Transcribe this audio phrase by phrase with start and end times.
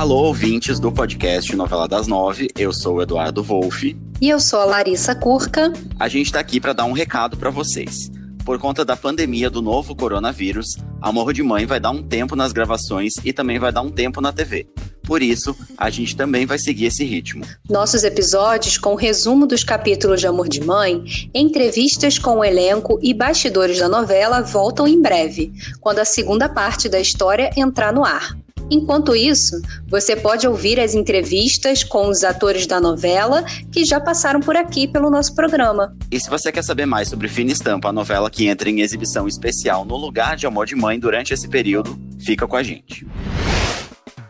[0.00, 2.48] Alô, ouvintes do podcast Novela das Nove.
[2.56, 3.94] Eu sou o Eduardo Wolff.
[4.18, 5.74] E eu sou a Larissa Curca.
[5.98, 8.10] A gente está aqui para dar um recado para vocês.
[8.42, 10.68] Por conta da pandemia do novo coronavírus,
[11.02, 14.22] Amor de Mãe vai dar um tempo nas gravações e também vai dar um tempo
[14.22, 14.66] na TV.
[15.02, 17.44] Por isso, a gente também vai seguir esse ritmo.
[17.68, 21.04] Nossos episódios com resumo dos capítulos de Amor de Mãe,
[21.34, 26.88] entrevistas com o elenco e bastidores da novela voltam em breve, quando a segunda parte
[26.88, 28.34] da história entrar no ar.
[28.70, 34.40] Enquanto isso, você pode ouvir as entrevistas com os atores da novela que já passaram
[34.40, 35.96] por aqui pelo nosso programa.
[36.10, 39.26] E se você quer saber mais sobre Fina Estampa, a novela que entra em exibição
[39.26, 43.04] especial no lugar de Amor de Mãe durante esse período, fica com a gente.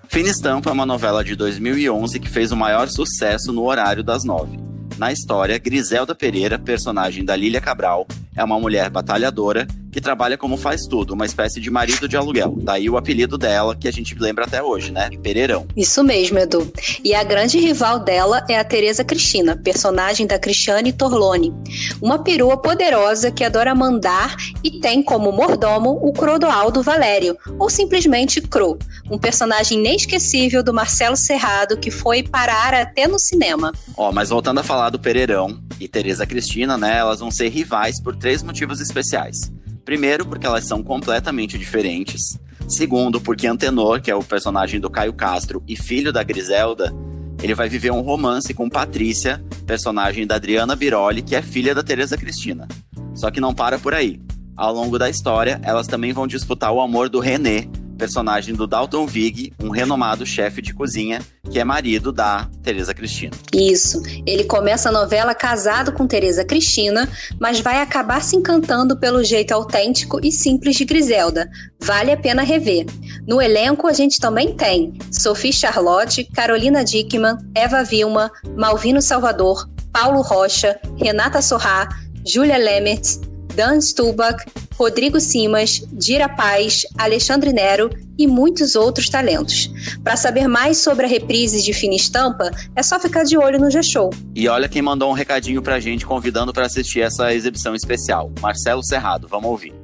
[0.08, 4.24] Fina Estampa é uma novela de 2011 que fez o maior sucesso no horário das
[4.24, 4.58] nove.
[4.96, 10.56] Na história, Griselda Pereira, personagem da Lília Cabral, é uma mulher batalhadora que trabalha como
[10.56, 12.56] faz tudo, uma espécie de marido de aluguel.
[12.62, 15.10] Daí o apelido dela, que a gente lembra até hoje, né?
[15.22, 15.66] Pereirão.
[15.76, 16.72] Isso mesmo, Edu.
[17.04, 21.52] E a grande rival dela é a Teresa Cristina, personagem da Cristiane Torlone.
[22.00, 28.40] Uma perua poderosa que adora mandar e tem como mordomo o Crodoaldo Valério, ou simplesmente
[28.40, 28.78] Cro,
[29.10, 33.72] um personagem inesquecível do Marcelo Serrado que foi parar até no cinema.
[33.96, 36.98] Ó, mas voltando a falar do Pereirão e Teresa Cristina, né?
[36.98, 39.50] Elas vão ser rivais por três motivos especiais.
[39.84, 42.38] Primeiro, porque elas são completamente diferentes.
[42.68, 46.94] Segundo, porque Antenor, que é o personagem do Caio Castro e filho da Griselda,
[47.42, 51.82] ele vai viver um romance com Patrícia, personagem da Adriana Biroli, que é filha da
[51.82, 52.68] Teresa Cristina.
[53.14, 54.20] Só que não para por aí.
[54.56, 57.66] Ao longo da história, elas também vão disputar o amor do René,
[58.00, 61.20] personagem do Dalton Vig, um renomado chefe de cozinha,
[61.50, 63.32] que é marido da Teresa Cristina.
[63.52, 64.00] Isso.
[64.26, 67.06] Ele começa a novela casado com Teresa Cristina,
[67.38, 71.50] mas vai acabar se encantando pelo jeito autêntico e simples de Griselda.
[71.78, 72.86] Vale a pena rever.
[73.28, 80.22] No elenco a gente também tem Sophie Charlotte, Carolina Dickman, Eva Vilma, Malvino Salvador, Paulo
[80.22, 81.86] Rocha, Renata Sorrá,
[82.26, 83.20] Júlia Lemertz,
[83.54, 84.42] Dan Stubach,
[84.80, 89.70] Rodrigo Simas, Dira Paz, Alexandre Nero e muitos outros talentos.
[90.02, 93.70] Para saber mais sobre a reprise de Fina Estampa, é só ficar de olho no
[93.70, 94.08] G-Show.
[94.34, 98.32] E olha quem mandou um recadinho pra gente convidando para assistir essa exibição especial.
[98.40, 99.74] Marcelo Serrado, vamos ouvir.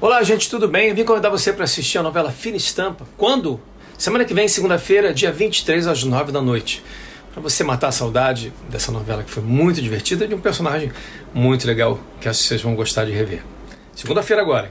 [0.00, 0.90] Olá, gente, tudo bem?
[0.90, 3.04] Eu vim convidar você para assistir a novela Fina Estampa.
[3.16, 3.60] Quando?
[3.98, 6.80] Semana que vem, segunda-feira, dia 23 às 9 da noite
[7.32, 10.92] para você matar a saudade dessa novela que foi muito divertida e de um personagem
[11.34, 13.42] muito legal que acho que vocês vão gostar de rever.
[13.94, 14.70] Segunda-feira agora.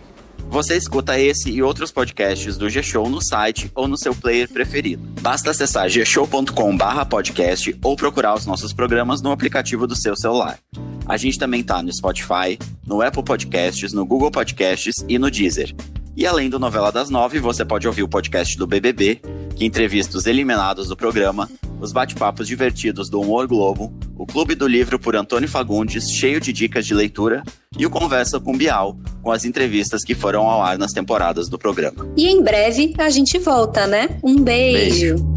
[0.50, 5.02] Você escuta esse e outros podcasts do G-Show no site ou no seu player preferido.
[5.22, 10.60] Basta acessar gshow.com/podcast ou procurar os nossos programas no aplicativo do seu celular.
[11.08, 15.74] A gente também tá no Spotify, no Apple Podcasts, no Google Podcasts e no Deezer.
[16.16, 19.20] E além do Novela das Nove, você pode ouvir o podcast do BBB,
[19.56, 21.50] que entrevista os eliminados do programa,
[21.82, 26.54] os bate-papos divertidos do Humor Globo, o Clube do Livro por Antônio Fagundes, cheio de
[26.54, 27.42] dicas de leitura,
[27.78, 31.58] e o Conversa com Bial, com as entrevistas que foram ao ar nas temporadas do
[31.58, 32.06] programa.
[32.16, 34.10] E em breve a gente volta, né?
[34.22, 35.16] Um beijo.
[35.16, 35.33] beijo.